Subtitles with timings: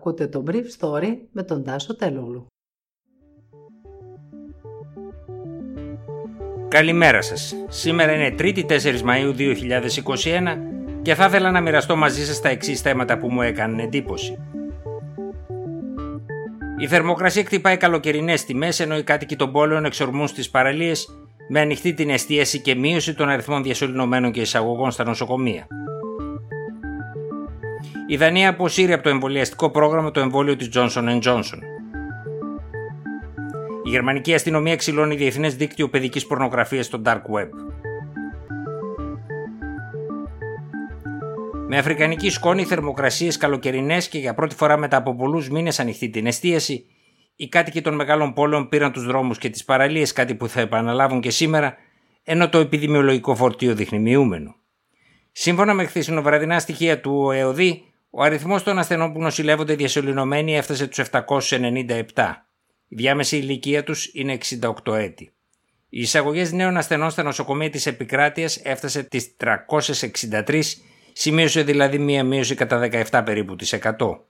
[0.00, 2.46] Ακούτε το Brief Story με τον Τάσο Τελούλου.
[6.68, 7.54] Καλημέρα σας.
[7.68, 10.58] Σήμερα είναι 3η 4 Μαΐου 2021
[11.02, 14.38] και θα ήθελα να μοιραστώ μαζί σας τα εξής θέματα που μου έκαναν εντύπωση.
[16.78, 21.08] Η θερμοκρασία χτυπάει καλοκαιρινές τιμές ενώ οι κάτοικοι των πόλεων εξορμούν στις παραλίες
[21.48, 25.66] με ανοιχτή την εστίαση και μείωση των αριθμών διασωληνωμένων και εισαγωγών στα νοσοκομεία.
[28.10, 31.58] Η Δανία αποσύρει από το εμβολιαστικό πρόγραμμα το εμβόλιο της Johnson Johnson.
[33.84, 37.48] Η γερμανική αστυνομία ξυλώνει διεθνές δίκτυο παιδικής πορνογραφίας στο Dark Web.
[41.68, 46.26] Με αφρικανική σκόνη, θερμοκρασίες καλοκαιρινές και για πρώτη φορά μετά από πολλούς μήνες ανοιχτή την
[46.26, 46.86] εστίαση,
[47.36, 51.20] οι κάτοικοι των μεγάλων πόλεων πήραν τους δρόμους και τις παραλίες, κάτι που θα επαναλάβουν
[51.20, 51.76] και σήμερα,
[52.24, 54.54] ενώ το επιδημιολογικό φορτίο δείχνει μειούμενο.
[55.32, 60.98] Σύμφωνα με χθεσινοβραδινά στοιχεία του ΕΟΔΗ, ο αριθμός των ασθενών που νοσηλεύονται διασωληνωμένοι έφτασε τους
[61.10, 62.04] 797.
[62.88, 64.38] Η διάμεση ηλικία τους είναι
[64.84, 65.32] 68 έτη.
[65.88, 70.62] Οι εισαγωγές νέων ασθενών στα νοσοκομεία της επικράτειας έφτασε τις 363,
[71.12, 74.20] σημείωσε δηλαδή μία μείωση κατά 17 περίπου της 100.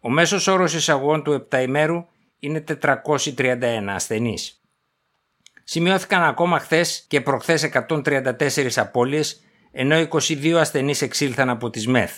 [0.00, 2.06] Ο μέσος όρος εισαγωγών του 7 ημέρου
[2.38, 4.62] είναι 431 ασθενείς.
[5.64, 9.40] Σημειώθηκαν ακόμα χθες και προχθές 134 απώλειες,
[9.72, 12.12] ενώ 22 ασθενείς εξήλθαν από τις ΜΕΘ.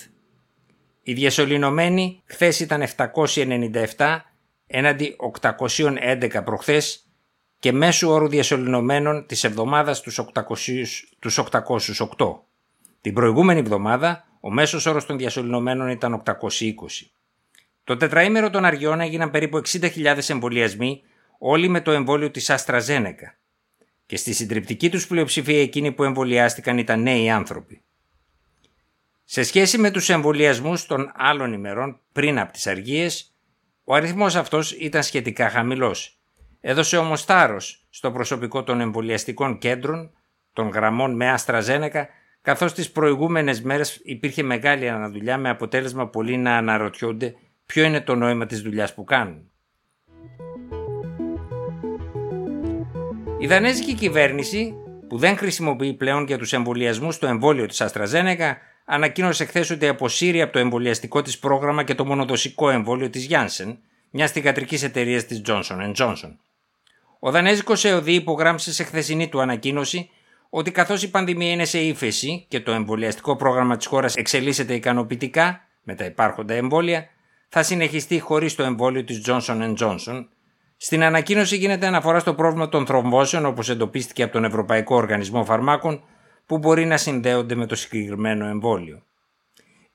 [1.02, 4.20] Οι διασωληνωμένοι χθες ήταν 797
[4.66, 7.04] έναντι 811 προχθές
[7.58, 12.44] και μέσου όρου διασωληνωμένων της εβδομάδας τους, 800, τους 808.
[13.00, 17.10] Την προηγούμενη εβδομάδα ο μέσος όρος των διασωληνωμένων ήταν 820.
[17.84, 21.02] Το τετραήμερο των αργιών έγιναν περίπου 60.000 εμβολιασμοί,
[21.38, 23.38] όλοι με το εμβόλιο της Αστραζένεκα.
[24.06, 27.82] Και στη συντριπτική τους πλειοψηφία εκείνοι που εμβολιάστηκαν ήταν νέοι άνθρωποι.
[29.32, 33.34] Σε σχέση με τους εμβολιασμούς των άλλων ημερών πριν από τις αργίες,
[33.84, 36.18] ο αριθμός αυτός ήταν σχετικά χαμηλός.
[36.60, 40.10] Έδωσε όμως θάρρος στο προσωπικό των εμβολιαστικών κέντρων,
[40.52, 42.08] των γραμμών με Αστραζένεκα,
[42.42, 47.34] καθώς τις προηγούμενες μέρες υπήρχε μεγάλη αναδουλειά με αποτέλεσμα πολλοί να αναρωτιούνται
[47.66, 49.50] ποιο είναι το νόημα της δουλειάς που κάνουν.
[53.38, 54.74] Η δανέζικη κυβέρνηση,
[55.08, 58.58] που δεν χρησιμοποιεί πλέον για τους εμβολιασμούς το εμβόλιο της Αστραζένεκα,
[58.92, 63.76] ανακοίνωσε χθες ότι αποσύρει από το εμβολιαστικό της πρόγραμμα και το μονοδοσικό εμβόλιο της Janssen,
[64.10, 66.36] μια θηγατρική εταιρεία της Johnson Johnson.
[67.18, 70.10] Ο Δανέζικος ΕΟΔΗ υπογράμμισε σε χθεσινή του ανακοίνωση
[70.50, 75.60] ότι καθώς η πανδημία είναι σε ύφεση και το εμβολιαστικό πρόγραμμα της χώρας εξελίσσεται ικανοποιητικά
[75.82, 77.08] με τα υπάρχοντα εμβόλια,
[77.48, 80.26] θα συνεχιστεί χωρίς το εμβόλιο της Johnson Johnson.
[80.76, 86.02] Στην ανακοίνωση γίνεται αναφορά στο πρόβλημα των θρομβώσεων όπως εντοπίστηκε από τον Ευρωπαϊκό Οργανισμό Φαρμάκων
[86.50, 89.02] που μπορεί να συνδέονται με το συγκεκριμένο εμβόλιο.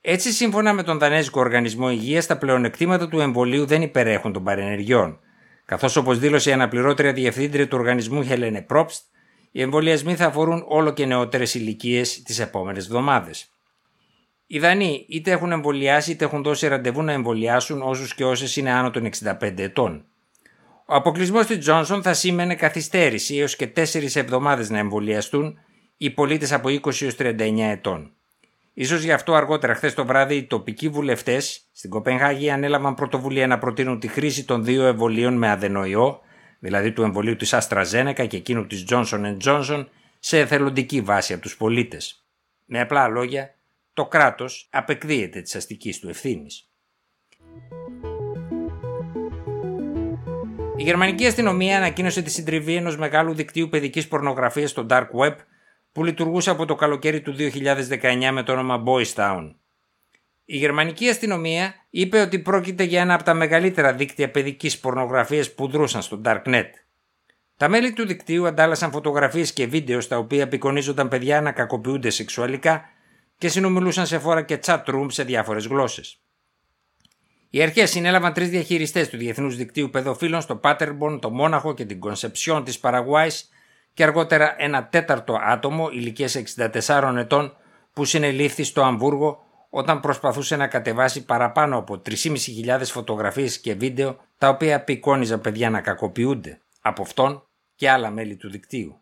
[0.00, 5.18] Έτσι, σύμφωνα με τον Δανέζικο Οργανισμό Υγείας, τα πλεονεκτήματα του εμβολίου δεν υπερέχουν των παρενεργειών.
[5.64, 9.04] Καθώς, όπως δήλωσε η αναπληρώτρια διευθύντρια του οργανισμού Χελένε Πρόπστ,
[9.50, 13.50] οι εμβολιασμοί θα αφορούν όλο και νεότερες ηλικίες τις επόμενες εβδομάδες.
[14.46, 18.70] Οι Δανείοι είτε έχουν εμβολιάσει είτε έχουν δώσει ραντεβού να εμβολιάσουν όσους και όσες είναι
[18.70, 20.04] άνω των 65 ετών.
[20.86, 25.58] Ο αποκλεισμός τη Johnson θα σήμαινε καθυστέρηση έως και 4 εβδομάδες να εμβολιαστούν
[25.96, 28.10] οι πολίτες από 20 έως 39 ετών.
[28.74, 33.58] Ίσως γι' αυτό αργότερα χθες το βράδυ οι τοπικοί βουλευτές στην Κοπενχάγη ανέλαβαν πρωτοβουλία να
[33.58, 36.20] προτείνουν τη χρήση των δύο εμβολίων με αδενοϊό,
[36.58, 39.86] δηλαδή του εμβολίου της AstraZeneca και εκείνου της Johnson Johnson,
[40.18, 42.24] σε εθελοντική βάση από τους πολίτες.
[42.64, 43.54] Με απλά λόγια,
[43.94, 46.68] το κράτος απεκδίεται της αστικής του ευθύνης.
[50.76, 55.34] Η γερμανική αστυνομία ανακοίνωσε τη συντριβή ενός μεγάλου δικτύου παιδικής πορνογραφίας στο Dark Web
[55.96, 59.54] που λειτουργούσε από το καλοκαίρι του 2019 με το όνομα Boys Town.
[60.44, 65.68] Η γερμανική αστυνομία είπε ότι πρόκειται για ένα από τα μεγαλύτερα δίκτυα παιδικής πορνογραφίας που
[65.68, 66.64] δρούσαν στο Darknet.
[67.56, 72.84] Τα μέλη του δικτύου αντάλλασαν φωτογραφίες και βίντεο στα οποία απεικονίζονταν παιδιά να κακοποιούνται σεξουαλικά
[73.38, 76.20] και συνομιλούσαν σε φόρα και chat room σε διάφορες γλώσσες.
[77.50, 82.00] Οι αρχές συνέλαβαν τρεις διαχειριστές του Διεθνούς Δικτύου Παιδοφίλων στο Πάτερμπον, το Μόναχο και την
[82.00, 83.28] Κονσεψιόν της Παραγουάη
[83.96, 87.56] και αργότερα ένα τέταρτο άτομο ηλικίας 64 ετών
[87.92, 89.38] που συνελήφθη στο Αμβούργο
[89.70, 95.80] όταν προσπαθούσε να κατεβάσει παραπάνω από 3.500 φωτογραφίες και βίντεο τα οποία απεικόνιζαν παιδιά να
[95.80, 99.00] κακοποιούνται από αυτόν και άλλα μέλη του δικτύου.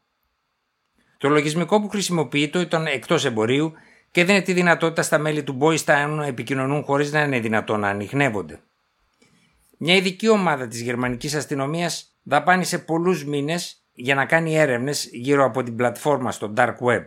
[1.19, 3.73] Το λογισμικό που χρησιμοποιείται ήταν εκτός εμπορίου
[4.11, 7.88] και δίνει τη δυνατότητα στα μέλη του Boys να επικοινωνούν χωρίς να είναι δυνατόν να
[7.88, 8.61] ανοιχνεύονται.
[9.79, 15.62] Μια ειδική ομάδα της γερμανικής αστυνομίας δαπάνησε πολλούς μήνες για να κάνει έρευνες γύρω από
[15.62, 17.05] την πλατφόρμα στο Dark Web.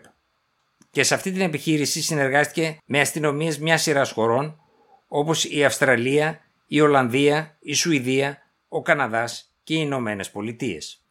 [0.91, 4.59] Και σε αυτή την επιχείρηση συνεργάστηκε με αστυνομίες μιας σειράς χωρών
[5.07, 8.37] όπως η Αυστραλία, η Ολλανδία, η Σουηδία,
[8.67, 11.01] ο Καναδάς και οι Ηνωμένε Πολιτείες.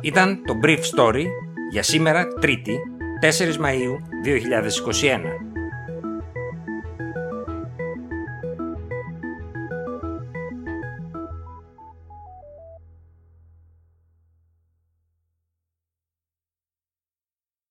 [0.00, 1.24] Ήταν το Brief Story
[1.70, 2.78] για σήμερα Τρίτη
[3.22, 5.51] 4 Μαΐου 2021.